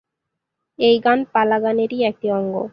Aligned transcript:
এই 0.79 0.95
গান 1.05 1.19
পালা 1.33 1.57
গান 1.63 1.77
এরই 1.79 1.99
একটি 2.03 2.27
অঙ্গ। 2.31 2.53